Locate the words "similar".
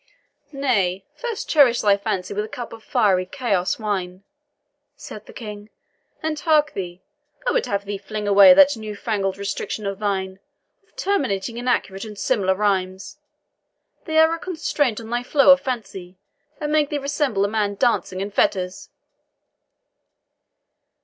12.17-12.55